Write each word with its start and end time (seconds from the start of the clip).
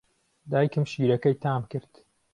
دایکم 0.51 0.85
شیرەکەی 0.91 1.39
تام 1.43 1.61
کرد. 1.71 1.91